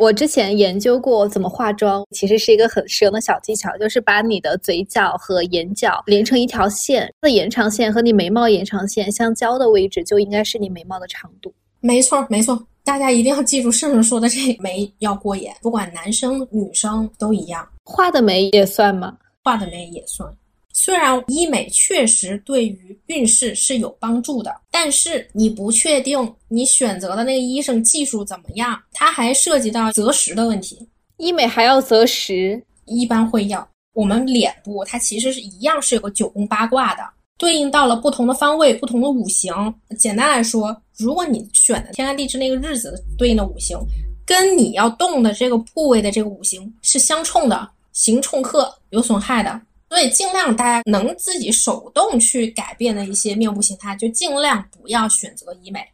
[0.00, 11.52] 我之前研究过怎么化妆，其实是一个很实用的小技巧，就是把你的嘴角和眼角连成一条线，的延长线和你眉毛延长线相交的位置就应该是你眉毛的长度。
[11.80, 17.68] 没错，没错，大家一定要记住圣圣说的这眉要过眼，不管男生女生都一样。
[17.84, 19.18] 画的眉也算吗？
[19.44, 20.32] 画的眉也算。
[20.72, 30.88] 虽然医美确实对于运势是有帮助的，但是你不确定你选择的那个医生技术怎么样，它还涉及到择时的问题。
[31.18, 33.66] 医美还要择时，一般会要。
[33.94, 37.02] 我们脸部它其实是一样是有个九宫八卦的，
[37.36, 39.52] 对应到了不同的方位、不同的五行。
[39.98, 43.78] 简单来说，如果你选的天干地支那个日子对应的五行，
[44.24, 49.60] 跟你要动的这个部位的这个五行是相冲的，行冲克有损害的。
[49.92, 55.86] 所以尽量大家能自己手动去改变的一些面部形态，就尽量不要选择医美。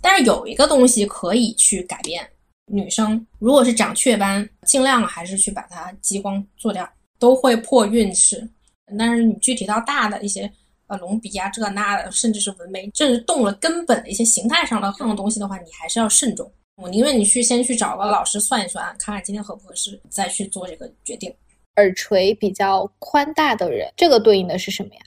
[0.00, 2.24] 但是有一个东西可以去改变，
[2.66, 8.48] 女生如果是长雀斑，尽量还是去把它激光做掉，都会破运势。
[8.96, 10.48] 但是你具体到大的一些
[10.86, 16.48] 呃隆鼻啊这那的，甚至是纹眉，这是动了根本的一些形态上的这种东西的话，你还是要慎重。
[16.76, 21.34] 我宁愿你去先去找个老师算一算，看看今天合不合适，再去做这个决定。
[21.76, 25.00] 耳垂比较宽大的人，这个对应的是什么呀？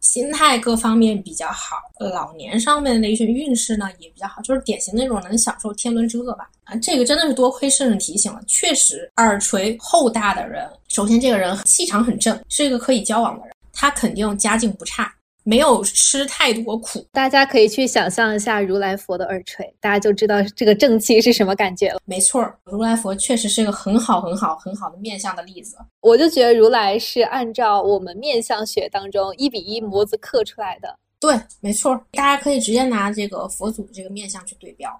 [0.00, 6.50] 心态各方面比较好，老年上面的一些运势呢也比较好，就是典型那种能享受天伦之乐吧。
[6.64, 8.40] 啊，这个真的是多亏圣人提醒了。
[8.48, 15.14] 确实，耳垂厚大的人，首先这个人气场很正，是一个可以交往的人，他肯定家境不差。
[15.44, 22.00] 没有吃太多苦，大家可以去想象一下如来佛的耳垂，大家就知道这个正气是什么感觉了。
[22.04, 25.76] 没错，如来佛确实是一个很好、很好、很好的面相的例子。
[26.00, 30.96] 我就觉得如来是按照我们面相学当中一比一模子刻出来的。
[31.18, 34.90] 对，没错，大家可以直接拿这个佛祖这个面相去对标。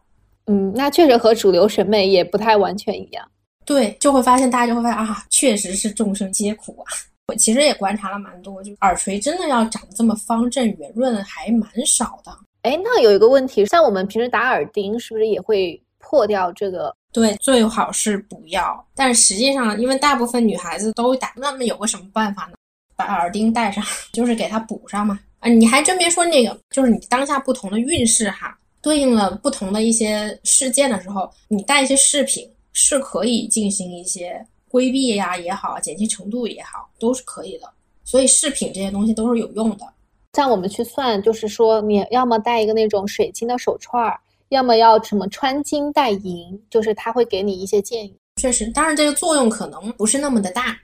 [0.46, 3.24] 嗯，那确实和主流审美也不太完全一样。
[3.64, 6.90] 对，就会发现大家就会发现啊，确实是众生皆苦啊。
[7.28, 12.36] 我其实也观察了蛮多，就耳垂真的要长得这么方正圆润，还蛮少的。
[12.62, 16.94] 哎，那有一个问题，像我们平时打耳钉，是不是也会破掉这个？
[17.12, 18.84] 对，最好是不要。
[18.94, 22.52] 但是实际上，因为大部分女孩子都打，那么有个什么办法呢？
[22.96, 25.18] 把耳钉戴上， 就是给它补上嘛。
[25.38, 34.44] 啊，你还真别说那个，就是你当下不同的运势哈，对应了不同的一些事件的时候，你戴一些饰品是可以进行一些。
[34.72, 37.70] 规避呀也好，减轻程度也好，都是可以的。
[38.02, 39.86] 所以饰品这些东西都是有用的。
[40.32, 44.18] 像我们去算，就是说你要么戴一个那种水晶的手串儿，
[44.48, 48.16] 要么要什么穿金戴银，就是他会给你一些建议。
[48.36, 50.76] 确实，当然这个作用可能不是那么的大，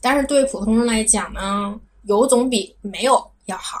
[0.00, 3.78] 但是对普通人来讲呢，有总比没有要好。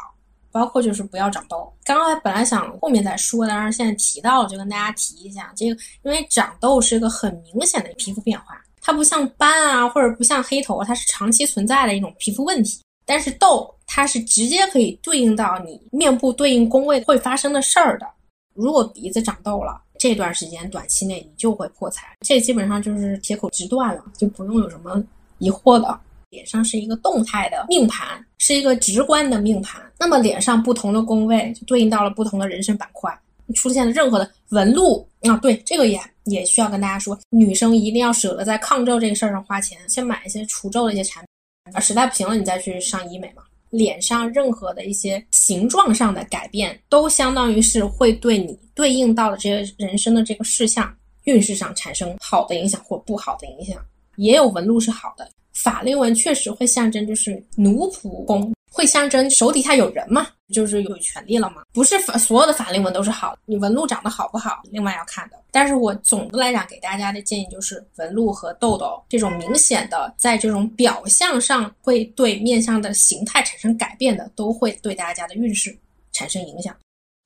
[0.52, 1.68] 包括就是不要长痘。
[1.82, 8.63] 刚刚本来想后面再说，但是现在提到了，就跟大家提一下这个，因为长痘是一个很明显的皮肤变化。
[8.86, 12.82] 它不像斑啊，或者不像黑头，它是长期存在的一种皮肤问题。
[13.06, 18.06] 但是痘，它是直接可以对应到你面部对应宫位会发生的事儿的。
[18.52, 25.02] 如果鼻子长痘了，这段时间短期内你就会破财，这基本上就是铁口直断了，就不用有什么
[25.38, 25.98] 疑惑的。
[26.28, 33.16] 脸上是一个动态的命盘，是一个直观的命盘，那么脸上不同的宫位就对应到了不同的人生板块。
[33.54, 43.42] 出现了任何的纹路啊，对这个也也需要跟大家说，女生一定要舍得在抗皱这个事儿上花钱，先买一些除皱的一些产品啊，实在不行了你再去上医美嘛。
[43.70, 53.76] 脸上任何的一些形状上的改变，都相当于是会对你对应到的这些人生的这个事项运势上产生好的影响或不好的影响。
[54.14, 58.53] 也有纹路是好的，法令纹确实会象征就是奴仆宫。
[58.74, 61.62] 会象征手底下有人嘛，就是有权利了嘛。
[61.72, 65.36] 不是所有的法令纹都是好的，你纹路长得好不好，另外要看的。
[65.52, 75.78] 但是我总的来讲给大家的建议就是，纹路和痘痘这种明显的，在这种表象上会对面相的形态产生改变的，都会对大家的运势
[76.10, 76.76] 产生影响。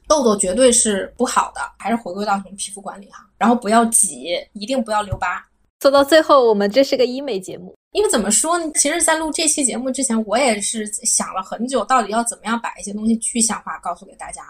[0.06, 5.42] 痘痘绝对是不好的，还是回归到什么皮肤管理哈，然后不要挤，一定不要留疤。
[5.80, 7.74] 做到最后，我们这是个医美节目。
[7.92, 8.70] 因为怎么说呢？
[8.74, 14.42] 其实，在录这期节目之前，我也是想了很久，到底要怎么样把一些东西具象化告诉给大家。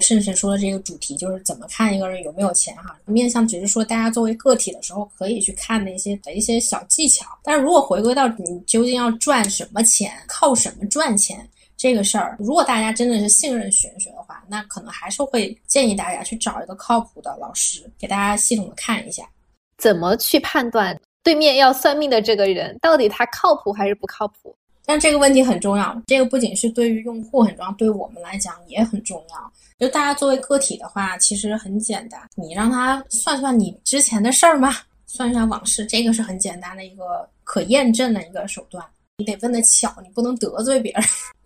[0.00, 2.98] 甚至说的这个主题就是怎么看一个人有没有钱哈。
[3.04, 7.24] 面向只是说大家作为个体的时候可以去看的一些的一些小技巧。
[7.44, 19.22] 但是如果回归到你究竟要赚什么钱，靠什么赚钱这个事儿，如果大家真的是信任玄学的话，那可能还是会建议大家去找一个靠谱的老师，给大家系统的看一下，
[19.78, 21.00] 怎么去判断。
[21.22, 24.54] 对面要算命的这个人到底他靠谱还是不靠谱？
[24.84, 29.52] 但这个问题很重要，这个不仅是对于用户很重要，对我们来讲也很重要。
[29.78, 34.74] 就大家作为个体的话，其实很简单，你让他算算你之前的事儿嘛，
[35.06, 38.84] 算一下往事，这个是很简单的一个可验证的一个手段。
[39.18, 41.04] 你得问的巧，你不能得罪别人，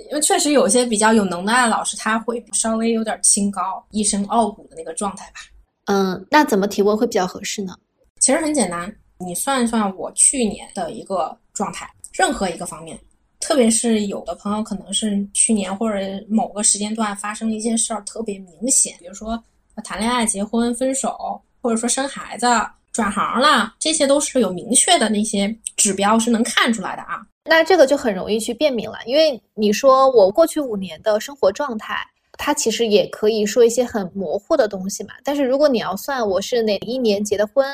[0.09, 5.41] 因为确实有些比较有能耐的老师，他会稍微有点清高、一身傲骨的那个状态吧。
[5.87, 7.77] 嗯，那怎么提问会比较合适呢？
[8.21, 8.91] 其实很简单。
[9.19, 12.99] 你算一算我去年的一个状态，任何一个方面，
[13.41, 15.99] 特别是有的朋友可能是去年或者
[16.29, 19.43] 某个时间段发生了一些事儿特别明显，比如说
[19.83, 22.47] 谈恋爱、结婚、分手，或者说生孩子、
[22.93, 27.27] 转行了，这些都是有明确的那些指标是能看出来的啊。
[27.45, 31.97] 那这个就很容易去辨明了，因为你说我过去五年的生活状态，
[32.33, 35.15] 它其实也可以说一些很模糊的东西嘛。
[35.25, 37.67] 但是如果你要算我是哪一年结的婚。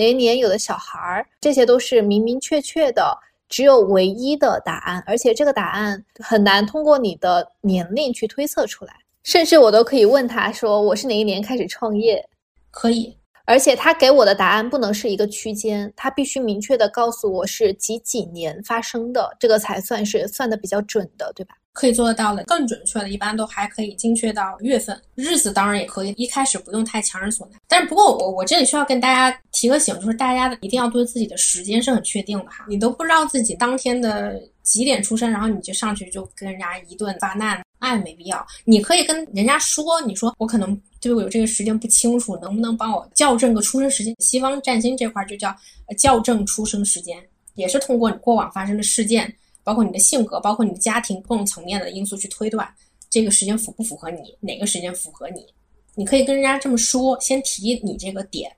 [0.00, 3.14] 哪一年有的小孩儿，这些都是明明确确的，
[3.50, 8.94] 只有唯一的答案，而且这个答案很难通过你的年龄去推测出来。
[9.24, 12.26] 甚至我都可以问他说：“我是哪一年开始创业？”
[12.72, 21.54] 可以，而且他给我的答案不能是一个区间，他必须明确的告诉我是几几年发生的，这个才算是算的比较准的，对吧？
[21.72, 26.12] 可以做得到的，更准确的，一般都还可以精确到月份、日子，当然也可以。
[26.16, 32.64] 一开始不用太强人所难，但是不过我我这里需要跟大家提个醒，就是大家一定要对自己的时间是很确定的哈。
[32.68, 38.44] 你都不知道自己当天的几点出生，然后你就上去就跟人家一顿发难，那也，没必要。
[38.64, 44.14] 你可以跟人家说，你说我可能对我有这个时间不清楚，能不能帮我校正个出生时间？
[44.18, 45.54] 西方占星这块就叫
[45.96, 47.16] 校正出生时间，
[47.54, 49.32] 也是通过你过往发生的事件，
[49.70, 52.68] 包括你的性格，包括你的家庭各种层面的因素去推断
[53.08, 55.46] 这个时间符不符合你，哪个时间符合你。
[55.94, 58.50] 你可以跟人家这么说，先提你这个点，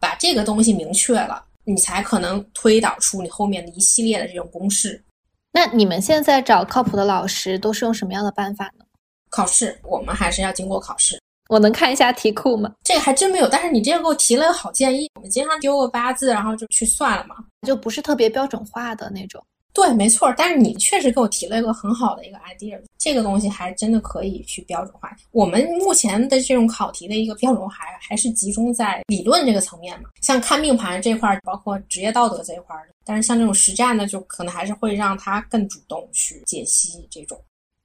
[0.00, 5.04] 把这个东西明确了，你才可能推导出你后面的一系列的这种公式。
[5.52, 8.86] 那你们现在找靠谱的老师都是用什么样的办法呢？
[9.28, 11.20] 考试，我们还是要经过考试。
[11.50, 12.72] 我能看一下题库吗？
[12.84, 15.10] 这个还真没有，但是你这个给我提了个好建议。
[15.16, 17.36] 我们经常丢个八字，然后就去算了嘛，
[17.66, 19.44] 就不是特别标准化的那种。
[19.74, 20.32] 对，没错。
[20.36, 25.10] 但是你确实给我提了一个很好的一个 idea，这个东西还真的可以去标准化。
[25.32, 32.94] 我们目前的这种考题的一个标准化，还还是集中在理论这个层面嘛，像看命盘这块，包括职业道德这一块的。
[33.04, 37.36] 但是像这种实战呢，就可能还是会让他更主动去解析这种。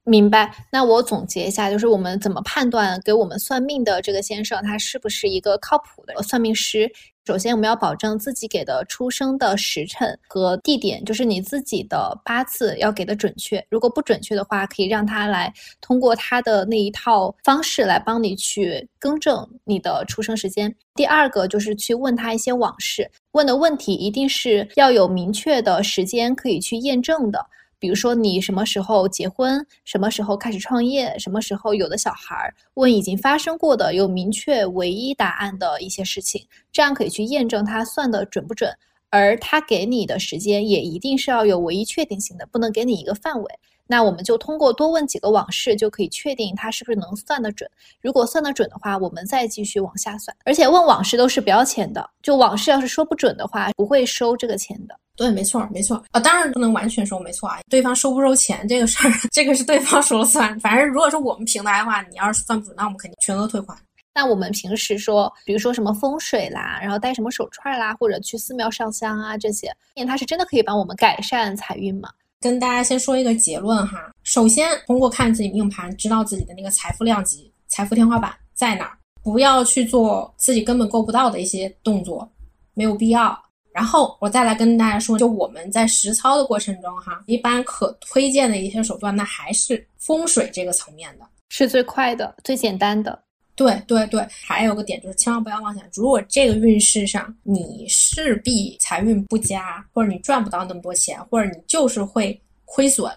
[0.04, 0.50] 明白。
[0.72, 6.90] 那我总结一下，就是我们怎么判断给我们算命的这个先生，他是不是一个靠谱的算命师？
[7.26, 13.64] 首先，我们要保证自己给的出生的时辰和地点，就是你自己的八字要给的准确。
[13.68, 15.52] 如果不准确的话，可以让他来
[15.82, 20.74] 通过他的那一套方式来帮你去更正你的出生时间。
[20.94, 27.44] 第二个就是去问他一些往事，问的问题一定是要有明确的时间可以去验证的。
[27.80, 38.70] 比如说你什么时候结婚，什么时候开始创业，什么时候有的小孩儿，问已经发生过的有明确唯一答案的一些事情，这样可以去验证他算的准不准。
[39.12, 43.58] 而他给你的时间也一定是要有唯一确定性的，不能给你一个范围。
[43.88, 47.68] 那我们就通过多问几个往事，就可以确定他是不是能算得准。
[48.00, 50.36] 如果算得准的话，我们再继续往下算。
[50.44, 54.96] 而且问往事都是不要钱的，就往事要是说不准的话，不会收这个钱的。
[55.20, 57.58] 对，没错，没错啊，当然不能完全说没错啊。
[57.68, 60.58] 对方收不收钱这个事儿，这个是对方说了算。
[60.60, 63.76] 反正如果说我们平台的话，你要是算不准，那我们肯定全额退款。
[64.14, 69.70] 那我们平时说，比如说什么风水啦，然后戴什么手串啦，或者去寺庙上香啊这些，
[70.08, 72.08] 它是真的可以帮我们改善财运吗？
[72.40, 82.26] 跟大家先说一个结论哈，首先通过看自己命盘，知道自己的那个财富量级、财富天花板在哪儿，不要去做自己根本够不到的一些动作，
[82.72, 83.38] 没有必要。
[83.72, 93.22] 然后我再来跟大家说，就我们在实操的过程中哈，一般可推荐的一些手段，那还是风水这个层面的，是最快的、最简单的。
[93.56, 103.12] 对对对，还有个点就是，千万不要妄想，如果这个运势上你势必财运不佳，或者你赚不到那么多钱，或者你就是会亏损，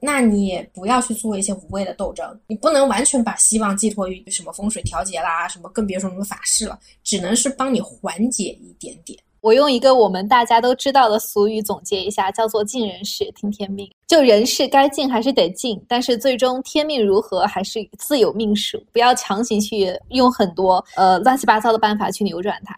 [0.00, 2.40] 那你也不要去做一些无谓的斗争。
[2.46, 9.18] 你不能完全把希望寄托于什么风水调节啦，什么更别说什么法事了，只能是帮你缓解一点点。
[9.44, 13.86] 我用一个我们大家都知道的俗语总结一下，叫做“尽人事，听天命”。
[14.08, 22.74] 就人事该尽还是得尽，但是最终天命如何还是自有命数，不要强行去用很多呃乱七八糟的办法去扭转它。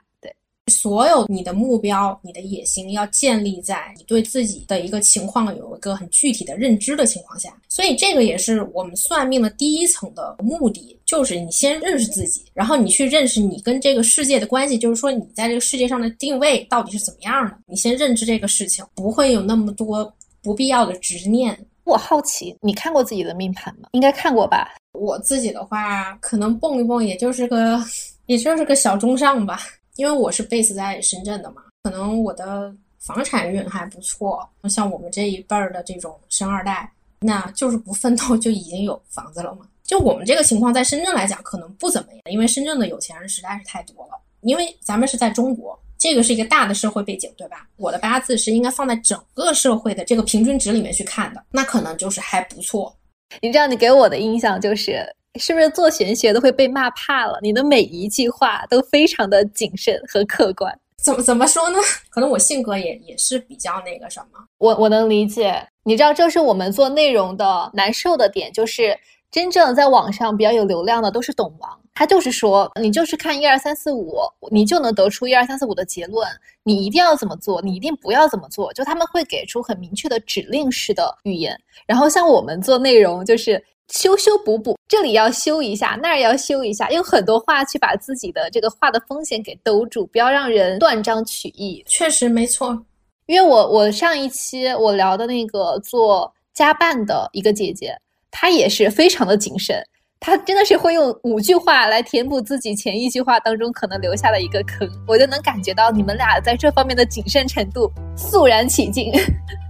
[0.72, 17.56] 所有你的目标、你的野心要建立在你对自己的一个情况有一个很具体的认知的情况下，所以这个也是我们算命的第一层的目的，就是你先认识自己，然后你去认识你跟这个世界的关系，就是说你在这个世界上的定位到底是怎么样的。
[17.66, 20.12] 你先认知这个事情，不会有那么多
[20.42, 21.56] 不必要的执念。
[21.84, 23.90] 我好奇，你看过自己的命盘吗？
[23.92, 24.74] 应该看过吧。
[24.94, 27.80] 我自己的话，可能蹦一蹦，也就是个，
[28.26, 29.60] 也就是个小中上吧。
[29.97, 34.49] 因为我是 base 在深圳的嘛，可能我的房产运还不错。
[34.68, 36.90] 像我们这一辈儿的这种生二代，
[37.20, 39.66] 那就是不奋斗就已经有房子了嘛。
[39.82, 44.20] 就我们这个情况，在深圳来讲可能不怎么样，因为深圳的有钱人实在是太多了。
[44.42, 47.66] 因为咱们是在中国，这个是一个大的社会背景，对吧？
[47.76, 52.94] 我的八字是应该放在整个社会的这个平均值里面去看的，那可能就是还不错。
[53.40, 55.03] 你知道，你给我的印象就是。
[55.39, 57.39] 是不是做玄学都会被骂怕了？
[57.43, 60.78] 你的每一句话都非常的谨慎和客观。
[60.97, 61.78] 怎么怎么说呢？
[62.11, 64.45] 可能我性格也也是比较那个什么。
[64.59, 65.64] 我我能理解。
[65.84, 68.99] 你知道，这是我们做内容的难受的点，就是
[69.30, 74.18] 真正在网上比较有流量的都是懂王，他就是说你就是看一二三四五，
[74.51, 76.26] 你就能得出一二三四五的结论。
[76.64, 81.57] 你一定要怎么做，你一定不要怎么做，就他们会给出很明确的指令式的语言。
[81.87, 83.62] 然后像我们做内容就是。
[83.89, 91.84] 修修补补，这里要修一下，那儿要修一下，用很多话去把自己的这个话的风险给兜住，不要让人断章取义。
[91.89, 92.84] 确实没错，
[93.26, 97.97] 因为我我上一期我聊的那个做家办的一个姐姐，
[98.30, 99.80] 她也是非常的谨慎，
[100.18, 109.12] 她真的是会用五句话来填补自己前一句话当中可能留下的一个坑，我就能感觉到你们俩在这方面的谨慎程度肃然起敬。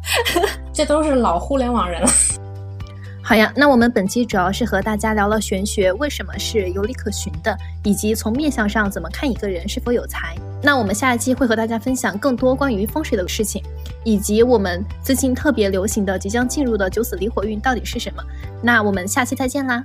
[0.72, 2.08] 这都是老互联网人了。
[3.28, 10.36] 好呀，那我们本期主要是和大家聊了玄学为什么是有理可循的，以及从面相上怎么看一个人是否有才。
[10.62, 13.60] 那我们下一期会和大家分享更多关于风水的事情，
[14.04, 18.22] 以及我们最近特别流行的即将进入的九死离火运到底是什么。
[18.62, 19.84] 那我们下期再见啦！